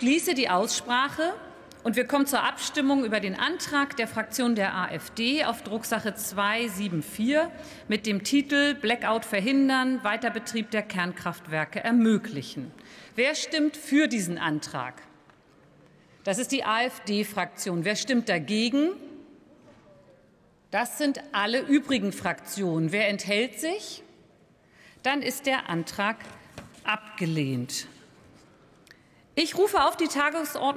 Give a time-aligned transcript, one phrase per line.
[0.00, 1.34] schließe die Aussprache
[1.82, 7.36] und wir kommen zur Abstimmung über den Antrag der Fraktion der AfD auf Drucksache 274
[7.86, 12.70] mit dem Titel Blackout verhindern, Weiterbetrieb der Kernkraftwerke ermöglichen.
[13.14, 15.02] Wer stimmt für diesen Antrag?
[16.24, 17.84] Das ist die AfD-Fraktion.
[17.84, 18.92] Wer stimmt dagegen?
[20.70, 22.90] Das sind alle übrigen Fraktionen.
[22.90, 24.02] Wer enthält sich?
[25.02, 26.16] Dann ist der Antrag
[26.84, 27.86] abgelehnt.
[29.42, 30.60] Ich rufe auf die Tagesordnung